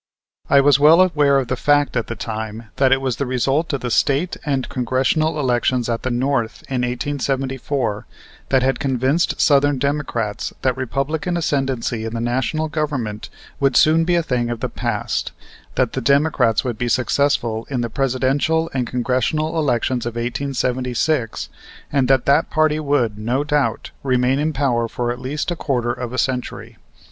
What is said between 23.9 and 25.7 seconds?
remain in power for at least a